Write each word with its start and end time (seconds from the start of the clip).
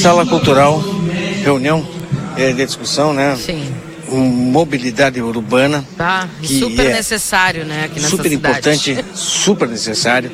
Sala 0.00 0.26
cultural, 0.26 0.82
reunião 1.42 1.86
é, 2.36 2.52
de 2.52 2.64
discussão, 2.64 3.12
né? 3.12 3.36
Sim. 3.36 3.64
Mobilidade 4.10 5.20
urbana. 5.20 5.84
Tá, 5.96 6.28
super 6.42 6.86
é 6.86 6.94
necessário, 6.94 7.64
né? 7.64 7.84
Aqui 7.84 8.00
nessa 8.00 8.10
super 8.10 8.30
cidade. 8.30 8.36
importante, 8.36 9.04
super 9.14 9.68
necessário. 9.68 10.30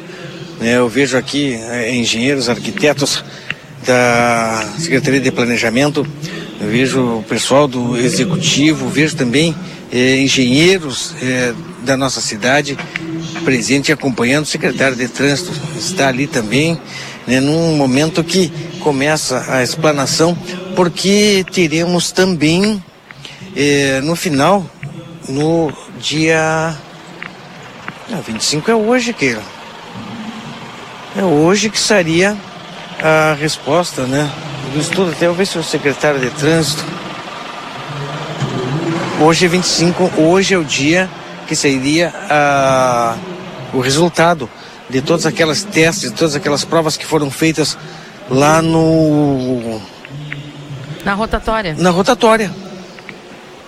Né? 0.60 0.76
Eu 0.76 0.88
vejo 0.88 1.16
aqui 1.16 1.54
é, 1.54 1.94
engenheiros, 1.94 2.48
arquitetos 2.48 3.24
da 3.86 4.72
Secretaria 4.78 5.20
de 5.20 5.30
Planejamento, 5.30 6.06
eu 6.60 6.68
vejo 6.68 7.18
o 7.18 7.22
pessoal 7.22 7.68
do 7.68 7.96
Executivo, 7.98 8.88
vejo 8.88 9.16
também 9.16 9.54
é, 9.92 10.18
engenheiros 10.18 11.14
é, 11.22 11.52
da 11.84 11.96
nossa 11.96 12.20
cidade 12.20 12.78
presente 13.44 13.92
acompanhando 13.92 14.44
o 14.44 14.48
secretário 14.48 14.96
de 14.96 15.06
Trânsito, 15.08 15.52
está 15.76 16.08
ali 16.08 16.26
também, 16.26 16.80
né, 17.26 17.40
num 17.40 17.76
momento 17.76 18.24
que 18.24 18.50
começa 18.84 19.42
a 19.48 19.62
explanação, 19.62 20.36
porque 20.76 21.44
teremos 21.50 22.12
também 22.12 22.84
eh, 23.56 24.02
no 24.02 24.14
final, 24.14 24.66
no 25.26 25.72
dia. 25.98 26.76
Não, 28.10 28.20
25 28.20 28.70
é 28.70 28.74
hoje, 28.74 29.14
Keila. 29.14 29.42
É 31.16 31.24
hoje 31.24 31.70
que 31.70 31.80
seria 31.80 32.36
a 33.02 33.34
resposta, 33.40 34.02
né? 34.02 34.30
Do 34.74 34.80
estudo, 34.80 35.12
até 35.12 35.28
eu 35.28 35.34
ver 35.34 35.46
se 35.46 35.56
o 35.56 35.64
secretário 35.64 36.20
de 36.20 36.28
trânsito. 36.30 36.84
Hoje 39.18 39.46
é 39.46 39.48
25, 39.48 40.12
hoje 40.18 40.52
é 40.52 40.58
o 40.58 40.64
dia 40.64 41.08
que 41.46 41.56
seria 41.56 42.12
a, 42.28 43.16
o 43.72 43.80
resultado 43.80 44.50
de 44.90 45.00
todas 45.00 45.24
aquelas 45.24 45.62
testes, 45.62 46.10
de 46.10 46.16
todas 46.16 46.34
aquelas 46.34 46.64
provas 46.64 46.98
que 46.98 47.06
foram 47.06 47.30
feitas 47.30 47.78
lá 48.30 48.62
no. 48.62 49.80
Na 51.04 51.14
rotatória. 51.14 51.74
Na 51.78 51.90
rotatória. 51.90 52.50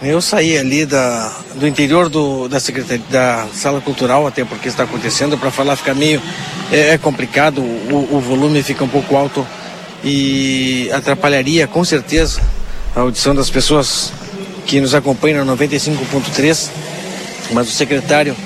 Eu 0.03 0.21
saí 0.21 0.59
ali 0.59 0.85
da, 0.85 1.33
do 1.55 1.67
interior 1.67 2.11
do, 2.11 2.49
da 2.49 2.61
secretaria 2.61 3.03
da 3.11 3.47
sala 3.55 3.81
cultural, 3.81 4.27
até 4.27 4.45
porque 4.45 4.69
está 4.69 4.83
acontecendo, 4.83 5.39
para 5.39 5.51
falar 5.51 5.75
fica 5.75 5.95
meio 5.95 6.21
é, 6.71 6.91
é 6.91 6.99
complicado, 6.99 7.63
o, 7.63 8.09
o, 8.13 8.21
volume 8.21 8.63
fica 8.63 8.85
um 8.85 8.89
pouco 8.89 9.17
alto 9.17 9.47
e 10.05 10.91
atrapalharia 10.93 11.67
com 11.67 11.83
certeza 11.83 12.43
a 12.95 13.01
audição 13.01 13.35
das 13.35 13.49
pessoas 13.49 14.13
que 14.67 14.81
nos 14.83 14.95
acompanham 14.95 15.47
no 15.47 15.57
95.3, 15.57 16.69
mas 17.53 17.69
o 17.69 17.73
secretário 17.73 18.37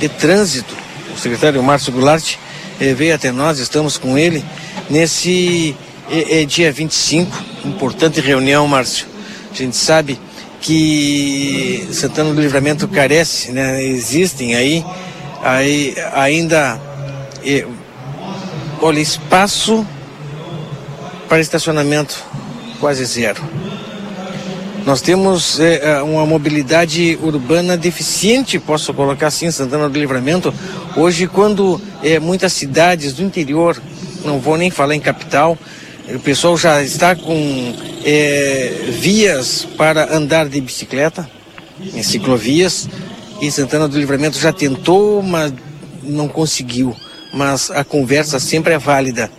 de 0.00 0.08
trânsito, 0.08 0.74
o 1.14 1.18
secretário 1.18 1.62
Márcio 1.62 1.92
Goulart, 1.92 2.34
eh, 2.80 2.94
veio 2.94 3.14
até 3.14 3.30
nós, 3.30 3.60
estamos 3.60 3.96
com 3.96 4.18
ele 4.18 4.44
nesse 4.88 5.76
eh, 6.10 6.44
dia 6.44 6.72
25, 6.72 7.44
importante 7.64 8.20
reunião, 8.20 8.66
Márcio. 8.66 9.06
A 9.50 9.54
gente 9.54 9.76
sabe 9.76 10.18
que 10.60 11.88
Santana 11.92 12.32
do 12.32 12.40
Livramento 12.40 12.88
carece, 12.88 13.52
né? 13.52 13.82
Existem 13.84 14.54
aí, 14.54 14.84
aí 15.42 15.94
ainda 16.12 16.80
eh, 17.44 17.66
olha, 18.80 19.00
espaço 19.00 19.86
para 21.28 21.40
estacionamento 21.40 22.22
quase 22.80 23.04
zero. 23.04 23.42
Nós 24.84 25.00
temos 25.00 25.58
eh, 25.58 26.00
uma 26.02 26.24
mobilidade 26.24 27.18
urbana 27.20 27.76
deficiente, 27.76 28.58
posso 28.58 28.94
colocar 28.94 29.26
assim, 29.26 29.50
Santana 29.50 29.88
do 29.88 29.98
Livramento. 29.98 30.54
Hoje, 30.96 31.26
quando 31.26 31.80
eh, 32.04 32.20
muitas 32.20 32.52
cidades 32.52 33.12
do 33.12 33.22
interior, 33.24 33.80
não 34.26 34.40
vou 34.40 34.56
nem 34.56 34.70
falar 34.70 34.94
em 34.94 35.00
capital, 35.00 35.56
o 36.08 36.20
pessoal 36.20 36.56
já 36.56 36.82
está 36.82 37.16
com 37.16 37.74
é, 38.04 38.72
vias 38.90 39.66
para 39.76 40.14
andar 40.14 40.48
de 40.48 40.60
bicicleta, 40.60 41.28
em 41.80 42.02
ciclovias, 42.02 42.88
e 43.40 43.50
Santana 43.50 43.88
do 43.88 43.98
Livramento 43.98 44.38
já 44.38 44.52
tentou, 44.52 45.22
mas 45.22 45.52
não 46.02 46.28
conseguiu. 46.28 46.94
Mas 47.32 47.70
a 47.70 47.84
conversa 47.84 48.38
sempre 48.38 48.72
é 48.72 48.78
válida, 48.78 49.30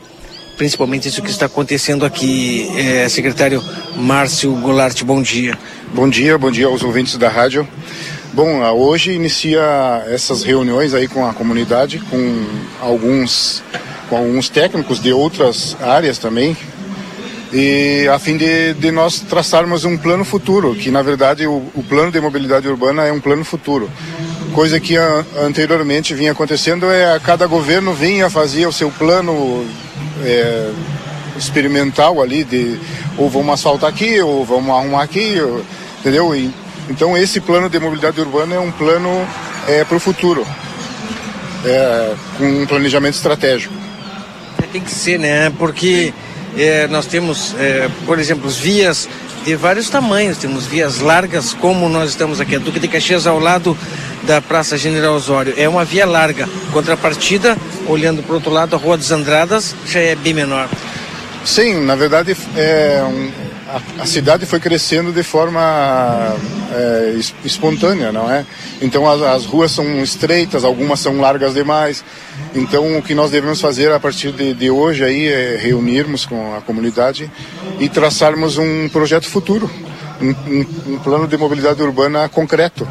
principalmente 0.57 1.07
isso 1.07 1.21
que 1.21 1.31
está 1.31 1.45
acontecendo 1.45 2.05
aqui. 2.05 2.69
É, 2.77 3.07
secretário 3.07 3.63
Márcio 3.95 4.51
Goulart, 4.55 5.01
bom 5.03 5.21
dia. 5.21 5.57
Bom 5.93 6.09
dia, 6.09 6.37
bom 6.37 6.51
dia 6.51 6.67
aos 6.67 6.83
ouvintes 6.83 7.17
da 7.17 7.29
rádio. 7.29 7.67
Bom, 8.33 8.61
hoje 8.71 9.13
inicia 9.13 10.03
essas 10.09 10.43
reuniões 10.43 10.93
aí 10.93 11.07
com 11.07 11.25
a 11.25 11.33
comunidade, 11.33 11.97
com 12.09 12.45
alguns 12.79 13.63
com 14.09 14.17
alguns 14.17 14.49
técnicos 14.49 14.99
de 14.99 15.11
outras 15.11 15.75
áreas 15.81 16.17
também, 16.17 16.55
e 17.51 18.07
a 18.13 18.19
fim 18.19 18.35
de, 18.35 18.73
de 18.73 18.91
nós 18.91 19.19
traçarmos 19.19 19.85
um 19.85 19.97
plano 19.97 20.25
futuro, 20.25 20.75
que 20.75 20.91
na 20.91 21.01
verdade 21.01 21.47
o, 21.47 21.63
o 21.73 21.83
plano 21.87 22.11
de 22.11 22.19
mobilidade 22.19 22.67
urbana 22.67 23.05
é 23.05 23.11
um 23.11 23.21
plano 23.21 23.45
futuro. 23.45 23.89
Coisa 24.53 24.79
que 24.79 24.97
a, 24.97 25.25
anteriormente 25.41 26.13
vinha 26.13 26.31
acontecendo 26.31 26.91
é 26.91 27.15
a 27.15 27.19
cada 27.19 27.47
governo 27.47 27.93
vinha 27.93 28.29
fazer 28.29 28.65
o 28.67 28.73
seu 28.73 28.91
plano 28.91 29.65
é, 30.23 30.71
experimental 31.37 32.21
ali 32.21 32.43
de 32.43 32.77
ou 33.17 33.29
vamos 33.29 33.53
asfaltar 33.53 33.89
aqui 33.89 34.19
ou 34.19 34.43
vamos 34.43 34.69
arrumar 34.69 35.03
aqui, 35.03 35.39
ou, 35.39 35.63
entendeu? 35.99 36.35
E, 36.35 36.53
então 36.89 37.17
esse 37.17 37.39
plano 37.39 37.69
de 37.69 37.79
mobilidade 37.79 38.19
urbana 38.19 38.55
é 38.55 38.59
um 38.59 38.71
plano 38.71 39.25
é, 39.67 39.85
para 39.85 39.95
o 39.95 39.99
futuro, 39.99 40.45
é, 41.65 42.13
com 42.37 42.45
um 42.45 42.65
planejamento 42.65 43.15
estratégico. 43.15 43.86
Tem 44.71 44.81
que 44.81 44.91
ser, 44.91 45.19
né? 45.19 45.51
Porque 45.57 46.13
é, 46.57 46.87
nós 46.87 47.05
temos, 47.05 47.55
é, 47.57 47.89
por 48.05 48.19
exemplo, 48.19 48.49
vias 48.49 49.07
de 49.45 49.55
vários 49.55 49.89
tamanhos. 49.89 50.37
Temos 50.37 50.65
vias 50.65 50.99
largas, 50.99 51.53
como 51.53 51.87
nós 51.87 52.09
estamos 52.09 52.41
aqui, 52.41 52.55
a 52.55 52.59
Duque 52.59 52.79
de 52.79 52.87
Caxias 52.87 53.25
ao 53.25 53.39
lado 53.39 53.77
da 54.23 54.41
Praça 54.41 54.77
General 54.77 55.13
Osório. 55.13 55.53
É 55.57 55.69
uma 55.69 55.85
via 55.85 56.05
larga. 56.05 56.47
Contrapartida, 56.73 57.57
olhando 57.87 58.21
para 58.21 58.33
o 58.33 58.35
outro 58.35 58.51
lado, 58.51 58.75
a 58.75 58.79
Rua 58.79 58.97
dos 58.97 59.11
Andradas 59.11 59.75
já 59.85 59.99
é 59.99 60.15
bem 60.15 60.33
menor. 60.33 60.69
Sim, 61.45 61.85
na 61.85 61.95
verdade, 61.95 62.35
é, 62.57 63.01
um, 63.03 63.46
a, 63.99 64.05
cidade 64.05 64.45
foi 64.45 64.59
crescendo 64.59 65.11
de 65.11 65.23
forma 65.23 66.35
é, 66.71 67.19
espontânea, 67.43 68.11
não 68.11 68.29
é? 68.31 68.45
Então 68.81 69.09
as, 69.09 69.21
as, 69.21 69.45
ruas 69.45 69.71
são 69.71 70.01
estreitas, 70.01 70.63
algumas 70.63 70.99
são 70.99 71.19
largas 71.19 71.53
demais. 71.53 72.03
Então 72.55 72.97
o 72.97 73.01
que 73.01 73.13
nós 73.13 73.31
devemos 73.31 73.59
fazer 73.59 73.91
a 73.91 73.99
partir 73.99 74.31
de, 74.31 74.53
de 74.53 74.69
hoje 74.69 75.03
aí 75.03 75.27
é 75.27 75.57
reunirmos 75.57 76.25
com 76.25 76.55
a 76.55 76.61
comunidade 76.61 77.29
e 77.79 77.89
traçarmos 77.89 78.57
um 78.57 78.87
projeto 78.89 79.27
futuro, 79.27 79.69
um, 80.21 80.29
um, 80.29 80.93
um 80.93 80.99
plano 80.99 81.27
de 81.27 81.37
mobilidade 81.37 81.81
urbana 81.81 82.29
concreto. 82.29 82.87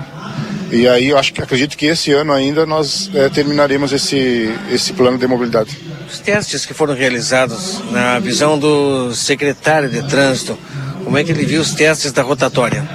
E 0.70 0.88
aí 0.88 1.08
eu 1.08 1.18
acho 1.18 1.32
acredito 1.40 1.76
que 1.76 1.86
esse 1.86 2.12
ano 2.12 2.32
ainda 2.32 2.66
nós 2.66 3.10
é, 3.14 3.28
terminaremos 3.28 3.92
esse, 3.92 4.52
esse 4.70 4.92
plano 4.92 5.16
de 5.16 5.26
mobilidade. 5.26 5.78
Os 6.08 6.20
testes 6.20 6.64
que 6.64 6.72
foram 6.72 6.94
realizados 6.94 7.80
na 7.90 8.18
visão 8.20 8.58
do 8.58 9.12
secretário 9.12 9.88
de 9.88 10.02
trânsito, 10.02 10.56
como 11.02 11.18
é 11.18 11.24
que 11.24 11.32
ele 11.32 11.44
viu 11.44 11.60
os 11.60 11.72
testes 11.72 12.12
da 12.12 12.22
rotatória? 12.22 12.88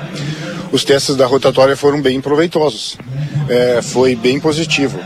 Os 0.72 0.86
testes 0.86 1.16
da 1.18 1.26
rotatória 1.26 1.76
foram 1.76 2.02
bem 2.02 2.22
proveitosos, 2.22 2.98
é, 3.50 3.82
foi 3.82 4.16
bem 4.16 4.40
positivo. 4.40 5.00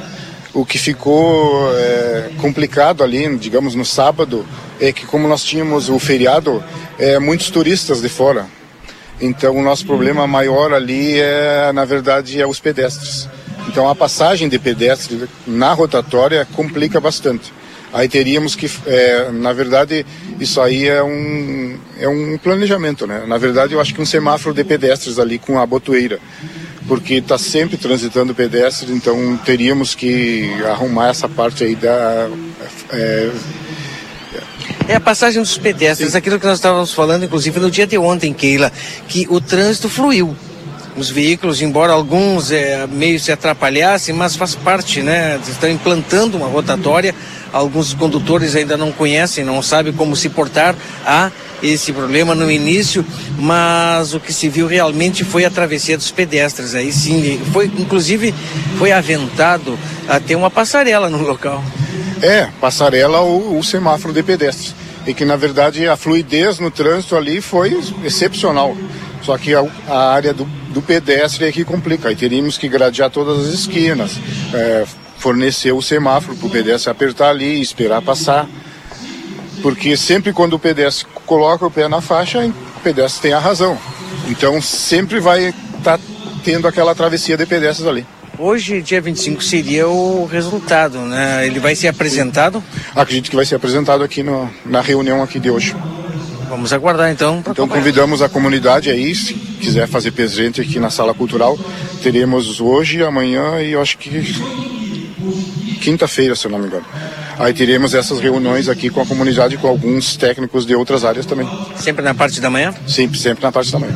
O 0.54 0.64
que 0.64 0.78
ficou 0.78 1.70
é, 1.76 2.30
complicado 2.38 3.04
ali, 3.04 3.36
digamos, 3.38 3.74
no 3.74 3.84
sábado, 3.84 4.46
é 4.80 4.92
que 4.92 5.06
como 5.06 5.28
nós 5.28 5.44
tínhamos 5.44 5.90
o 5.90 5.98
feriado, 5.98 6.64
é, 7.00 7.18
muitos 7.18 7.50
turistas 7.50 8.02
de 8.02 8.10
fora, 8.10 8.46
então 9.20 9.56
o 9.56 9.64
nosso 9.64 9.86
problema 9.86 10.28
maior 10.28 10.74
ali 10.74 11.20
é, 11.20 11.72
na 11.74 11.86
verdade, 11.86 12.40
é 12.40 12.46
os 12.46 12.60
pedestres. 12.60 13.28
Então 13.68 13.90
a 13.90 13.96
passagem 13.96 14.48
de 14.48 14.60
pedestre 14.60 15.28
na 15.48 15.74
rotatória 15.74 16.48
complica 16.54 17.00
bastante. 17.02 17.52
Aí 17.96 18.10
teríamos 18.10 18.58
que, 18.58 18.70
é, 18.86 19.32
na 19.32 19.54
verdade, 19.54 20.06
isso 20.38 20.60
aí 20.60 20.86
é 20.86 21.02
um, 21.02 21.78
é 21.98 22.10
um 22.10 22.38
planejamento, 22.38 23.08
né? 23.08 23.24
Na 23.26 23.38
verdade, 23.38 23.74
eu 23.74 23.80
acho 23.80 23.96
que 23.96 24.02
um 24.02 24.06
semáforo 24.06 24.54
de 24.54 24.66
pedestres 24.66 25.18
ali 25.18 25.40
com 25.40 25.58
a 25.58 25.66
botoeira, 25.66 26.20
porque 26.90 27.14
está 27.14 27.38
sempre 27.38 27.78
transitando 27.78 28.36
pedestres, 28.36 28.92
então 28.92 29.38
teríamos 29.46 29.96
que 29.96 30.52
arrumar 30.66 31.08
essa 31.08 31.30
parte 31.30 31.64
aí 31.64 31.74
da 31.74 32.30
é, 32.92 33.32
é 34.90 34.96
a 34.96 35.00
passagem 35.00 35.42
dos 35.42 35.58
pedestres, 35.58 36.12
Sim. 36.12 36.18
aquilo 36.18 36.38
que 36.38 36.46
nós 36.46 36.58
estávamos 36.58 36.94
falando, 36.94 37.24
inclusive 37.24 37.62
no 37.62 37.72
dia 37.72 37.88
de 37.88 37.98
ontem, 37.98 38.34
Keila, 38.34 38.74
que 39.08 39.26
o 39.30 39.40
trânsito 39.40 39.88
fluiu. 39.88 40.36
Os 40.98 41.10
veículos, 41.10 41.62
embora 41.62 41.94
alguns 41.94 42.52
é, 42.52 42.86
meio 42.88 43.20
se 43.22 43.32
atrapalhassem, 43.32 44.14
mas 44.14 44.36
faz 44.36 44.54
parte, 44.54 45.02
né? 45.02 45.40
Estão 45.48 45.70
implantando 45.70 46.36
uma 46.36 46.48
rotatória. 46.48 47.16
Alguns 47.56 47.94
condutores 47.94 48.54
ainda 48.54 48.76
não 48.76 48.92
conhecem, 48.92 49.46
não 49.46 49.62
sabem 49.62 49.94
como 49.94 50.14
se 50.14 50.28
portar 50.28 50.76
a 51.06 51.32
esse 51.64 51.94
problema 51.94 52.36
no 52.36 52.52
início, 52.52 53.06
mas 53.40 54.14
o 54.14 54.20
que 54.20 54.34
se 54.34 54.50
viu 54.50 54.68
realmente 54.68 55.24
foi 55.24 55.46
a 55.46 55.50
travessia 55.50 55.96
dos 55.96 56.12
pedestres. 56.12 56.76
Aí 56.76 56.92
sim, 56.92 57.40
foi, 57.54 57.72
inclusive, 57.78 58.36
foi 58.78 58.92
aventado 58.92 59.80
até 60.06 60.36
uma 60.36 60.52
passarela 60.52 61.10
no 61.10 61.20
local. 61.20 61.64
É, 62.22 62.50
passarela 62.60 63.22
ou 63.22 63.58
o 63.58 63.64
semáforo 63.64 64.14
de 64.14 64.22
pedestres. 64.22 64.76
e 65.08 65.14
que 65.14 65.24
na 65.24 65.38
verdade 65.38 65.88
a 65.88 65.96
fluidez 65.96 66.60
no 66.60 66.70
trânsito 66.70 67.16
ali 67.16 67.40
foi 67.40 67.80
excepcional. 68.04 68.76
Só 69.22 69.38
que 69.38 69.56
a, 69.56 69.66
a 69.88 70.12
área 70.12 70.34
do, 70.34 70.44
do, 70.74 70.82
pedestre 70.82 71.46
é 71.46 71.52
que 71.54 71.64
complica. 71.64 72.10
Aí 72.10 72.18
teríamos 72.18 72.58
que 72.58 72.68
gradear 72.68 73.10
todas 73.10 73.48
as 73.48 73.54
esquinas, 73.54 74.20
é, 74.54 74.84
fornecer 75.26 75.72
o 75.72 75.82
semáforo 75.82 76.38
para 76.38 76.46
o 76.48 76.52
pedestre 76.52 76.92
apertar 76.92 77.30
ali 77.30 77.56
e 77.56 77.62
esperar 77.62 78.00
passar. 78.00 78.48
Porque 79.60 79.98
sempre 79.98 80.32
quando 80.32 80.54
o 80.54 80.60
pedestre 80.60 81.08
coloca 81.26 81.66
o 81.66 81.72
pé 81.72 81.88
na 81.88 82.00
faixa, 82.00 82.46
o 82.46 82.80
pedestre 82.84 83.24
tem 83.24 83.34
a 83.34 83.40
razão. 83.40 83.76
Então 84.28 84.62
sempre 84.62 85.20
vai 85.20 85.46
estar 85.80 85.98
tá 85.98 86.00
tendo 86.44 86.68
aquela 86.68 86.94
travessia 86.94 87.36
de 87.36 87.44
pedestres 87.48 87.88
ali. 87.88 88.06
Hoje, 88.38 88.84
dia 88.84 89.02
25, 89.02 89.44
seria 89.44 89.88
o 89.88 90.28
resultado, 90.28 91.00
né? 91.00 91.48
Ele 91.48 91.60
vai 91.60 91.76
ser 91.76 91.88
apresentado? 91.88 92.64
Acredito 92.94 93.32
que 93.32 93.36
vai 93.36 93.46
ser 93.46 93.56
apresentado 93.56 94.04
aqui 94.04 94.22
no, 94.22 94.48
na 94.64 94.82
reunião 94.82 95.24
aqui 95.24 95.40
de 95.40 95.50
hoje. 95.50 95.76
Vamos 96.48 96.72
aguardar 96.72 97.10
então. 97.10 97.44
Então 97.48 97.68
convidamos 97.68 98.22
a 98.22 98.30
comunidade 98.30 98.92
aí, 98.92 99.16
se 99.16 99.34
quiser 99.34 99.88
fazer 99.88 100.12
presente 100.12 100.62
aqui 100.62 100.80
na 100.80 100.92
sala 100.92 101.16
cultural, 101.16 101.58
teremos 102.04 102.62
hoje, 102.62 103.02
amanhã 103.02 103.60
e 103.64 103.72
eu 103.72 103.82
acho 103.82 103.98
que 103.98 104.22
quinta-feira, 105.86 106.36
se 106.36 106.48
eu 106.48 106.52
não 106.52 106.58
me 106.58 106.66
engano. 106.66 106.86
Aí 107.38 107.54
teremos 107.54 107.94
essas 107.94 108.20
reuniões 108.20 108.68
aqui 108.68 108.90
com 108.90 109.02
a 109.02 109.06
comunidade, 109.06 109.56
com 109.58 109.68
alguns 109.68 110.18
técnicos 110.18 110.66
de 110.66 110.74
outras 110.74 111.06
áreas 111.06 111.26
também. 111.28 111.48
Sempre 111.78 112.04
na 112.04 112.16
parte 112.16 112.42
da 112.42 112.50
manhã? 112.50 112.74
Sempre, 112.88 113.20
sempre 113.20 113.44
na 113.44 113.52
parte 113.52 113.72
da 113.72 113.78
manhã. 113.78 113.94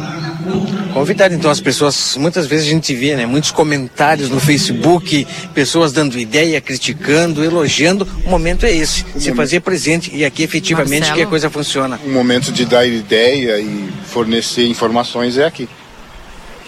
Convidar 0.94 1.32
então 1.32 1.50
as 1.50 1.60
pessoas, 1.60 2.16
muitas 2.18 2.46
vezes 2.46 2.68
a 2.68 2.70
gente 2.70 2.94
vê, 2.94 3.16
né, 3.16 3.26
muitos 3.26 3.52
comentários 3.52 4.30
no 4.30 4.40
Facebook, 4.40 5.26
pessoas 5.54 5.92
dando 5.92 6.20
ideia, 6.20 6.62
criticando, 6.62 7.44
elogiando. 7.44 8.08
O 8.26 8.30
momento 8.30 8.66
é 8.66 8.72
esse, 8.72 9.04
o 9.04 9.06
se 9.06 9.30
momento... 9.30 9.36
fazer 9.38 9.60
presente 9.62 10.12
e 10.14 10.24
aqui 10.24 10.44
efetivamente 10.44 11.00
Marcelo? 11.00 11.18
que 11.18 11.24
a 11.24 11.28
coisa 11.28 11.50
funciona. 11.50 12.00
O 12.06 12.10
momento 12.10 12.52
de 12.52 12.66
dar 12.66 12.86
ideia 12.86 13.60
e 13.60 13.90
fornecer 14.06 14.68
informações 14.68 15.38
é 15.38 15.46
aqui. 15.46 15.68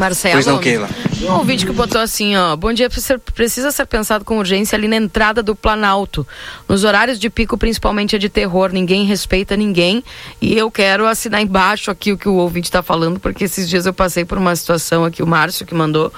Marcelo. 0.01 0.33
Pois 0.33 0.47
não, 0.47 0.57
Keila. 0.57 0.89
Um 1.21 1.33
ouvinte 1.33 1.63
que 1.63 1.71
botou 1.71 2.01
assim, 2.01 2.35
ó. 2.35 2.55
Bom 2.55 2.73
dia, 2.73 2.89
precisa 3.35 3.71
ser 3.71 3.85
pensado 3.85 4.25
com 4.25 4.39
urgência 4.39 4.75
ali 4.75 4.87
na 4.87 4.95
entrada 4.95 5.43
do 5.43 5.55
Planalto. 5.55 6.25
Nos 6.67 6.83
horários 6.83 7.19
de 7.19 7.29
pico, 7.29 7.55
principalmente 7.55 8.15
é 8.15 8.19
de 8.19 8.27
terror. 8.27 8.71
Ninguém 8.73 9.05
respeita 9.05 9.55
ninguém. 9.55 10.03
E 10.41 10.57
eu 10.57 10.71
quero 10.71 11.05
assinar 11.05 11.39
embaixo 11.39 11.91
aqui 11.91 12.11
o 12.11 12.17
que 12.17 12.27
o 12.27 12.33
ouvinte 12.33 12.67
está 12.67 12.81
falando, 12.81 13.19
porque 13.19 13.43
esses 13.43 13.69
dias 13.69 13.85
eu 13.85 13.93
passei 13.93 14.25
por 14.25 14.39
uma 14.39 14.55
situação 14.55 15.05
aqui, 15.05 15.21
o 15.21 15.27
Márcio 15.27 15.67
que 15.67 15.75
mandou, 15.75 16.11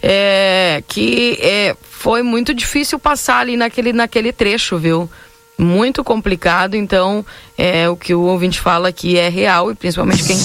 é, 0.00 0.84
que 0.86 1.36
é, 1.40 1.76
foi 1.82 2.22
muito 2.22 2.54
difícil 2.54 3.00
passar 3.00 3.40
ali 3.40 3.56
naquele, 3.56 3.92
naquele 3.92 4.32
trecho, 4.32 4.78
viu? 4.78 5.10
muito 5.56 6.02
complicado, 6.02 6.74
então 6.74 7.24
é 7.56 7.88
o 7.88 7.96
que 7.96 8.14
o 8.14 8.22
ouvinte 8.22 8.60
fala 8.60 8.88
aqui 8.88 9.16
é 9.16 9.28
real 9.28 9.70
e 9.70 9.74
principalmente 9.74 10.24
quem, 10.24 10.36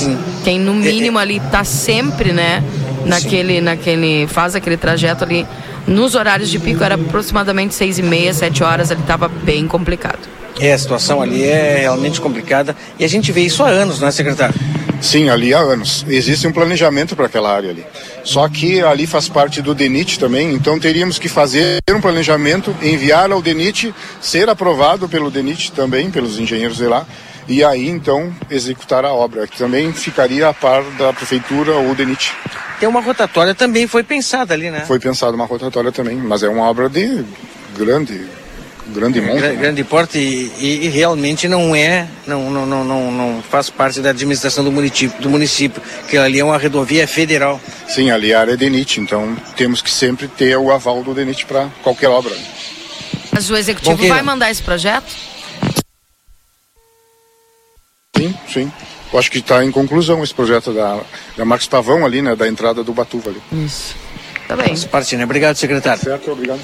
quem 0.43 0.59
no 0.59 0.73
mínimo 0.73 1.17
ali 1.17 1.37
está 1.37 1.63
sempre, 1.63 2.31
né, 2.31 2.63
naquele, 3.09 3.61
naquele 3.61 4.27
faz 4.27 4.55
aquele 4.55 4.77
trajeto 4.77 5.23
ali 5.23 5.45
nos 5.87 6.15
horários 6.15 6.49
de 6.49 6.59
pico 6.59 6.83
era 6.83 6.95
aproximadamente 6.95 7.73
seis 7.73 7.97
e 7.97 8.03
meia, 8.03 8.33
sete 8.33 8.63
horas, 8.63 8.91
ele 8.91 9.01
estava 9.01 9.27
bem 9.27 9.67
complicado. 9.67 10.19
É, 10.59 10.73
a 10.73 10.77
situação 10.77 11.21
ali 11.21 11.43
é 11.43 11.77
realmente 11.79 12.19
complicada 12.19 12.75
e 12.97 13.05
a 13.05 13.07
gente 13.07 13.31
vê 13.31 13.41
isso 13.41 13.63
há 13.63 13.69
anos, 13.69 13.99
né, 13.99 14.11
secretário? 14.11 14.53
Sim, 15.01 15.29
ali 15.29 15.53
há 15.53 15.59
anos. 15.59 16.05
Existe 16.07 16.45
um 16.45 16.51
planejamento 16.51 17.15
para 17.15 17.27
aquela 17.27 17.55
área 17.55 17.69
ali. 17.69 17.85
Só 18.23 18.47
que 18.49 18.81
ali 18.81 19.07
faz 19.07 19.29
parte 19.29 19.61
do 19.61 19.73
DENIT 19.73 20.19
também, 20.19 20.53
então 20.53 20.77
teríamos 20.77 21.17
que 21.17 21.29
fazer 21.29 21.81
um 21.89 22.01
planejamento, 22.01 22.75
enviar 22.81 23.31
ao 23.31 23.41
DENIT, 23.41 23.93
ser 24.21 24.49
aprovado 24.49 25.07
pelo 25.07 25.31
DENIT 25.31 25.71
também, 25.71 26.11
pelos 26.11 26.37
engenheiros 26.37 26.77
de 26.77 26.85
lá, 26.85 27.05
e 27.47 27.63
aí 27.63 27.87
então 27.87 28.31
executar 28.51 29.05
a 29.05 29.13
obra, 29.13 29.47
que 29.47 29.57
também 29.57 29.93
ficaria 29.93 30.49
a 30.49 30.53
par 30.53 30.83
da 30.97 31.13
prefeitura 31.13 31.71
ou 31.71 31.95
DENIT. 31.95 32.33
Tem 32.79 32.87
uma 32.87 33.01
rotatória 33.01 33.53
também, 33.53 33.87
foi 33.87 34.03
pensada 34.03 34.53
ali, 34.53 34.71
né? 34.71 34.85
Foi 34.87 34.99
pensada 34.99 35.33
uma 35.33 35.45
rotatória 35.45 35.91
também, 35.91 36.15
mas 36.15 36.43
é 36.43 36.49
uma 36.49 36.63
obra 36.63 36.87
de 36.87 37.25
grande 37.77 38.25
grande 38.89 39.21
monte. 39.21 39.41
Né? 39.41 39.55
Grande 39.55 39.83
porte 39.83 40.17
e, 40.17 40.85
e, 40.85 40.89
realmente 40.89 41.47
não 41.47 41.75
é, 41.75 42.07
não, 42.25 42.49
não, 42.49 42.65
não, 42.65 42.83
não, 42.83 43.11
não 43.11 43.43
faz 43.43 43.69
parte 43.69 44.01
da 44.01 44.09
administração 44.09 44.63
do 44.63 44.71
município, 44.71 45.21
do 45.21 45.29
município, 45.29 45.81
que 46.09 46.17
ali 46.17 46.39
é 46.39 46.43
uma 46.43 46.57
rodovia 46.57 47.07
federal. 47.07 47.61
Sim, 47.87 48.09
ali 48.09 48.31
é 48.31 48.35
a 48.35 48.41
área 48.41 48.53
é 48.53 48.57
DENIT, 48.57 48.99
então 48.99 49.35
temos 49.55 49.81
que 49.81 49.91
sempre 49.91 50.27
ter 50.27 50.57
o 50.57 50.71
aval 50.71 51.03
do 51.03 51.13
DENIT 51.13 51.45
para 51.45 51.69
qualquer 51.83 52.09
obra. 52.09 52.35
Mas 53.31 53.49
o 53.49 53.55
executivo 53.55 53.97
Bom, 53.97 54.07
vai 54.07 54.21
mandar 54.21 54.49
esse 54.49 54.61
projeto? 54.61 55.15
Sim, 58.17 58.35
sim. 58.51 58.71
Eu 59.11 59.19
acho 59.19 59.31
que 59.31 59.39
está 59.39 59.63
em 59.63 59.71
conclusão 59.71 60.23
esse 60.23 60.33
projeto 60.33 60.71
da, 60.71 60.99
da 61.35 61.45
Marcos 61.45 61.67
Pavão 61.67 62.05
ali, 62.05 62.21
né, 62.21 62.35
da 62.35 62.47
entrada 62.47 62.83
do 62.83 62.93
Batuva 62.93 63.29
ali. 63.29 63.41
Isso. 63.65 63.95
Tá 64.47 64.55
bem. 64.55 64.67
Faz 64.67 64.85
parte, 64.85 65.15
né? 65.15 65.23
Obrigado, 65.23 65.55
secretário. 65.55 66.01
Certo, 66.01 66.31
obrigado. 66.31 66.59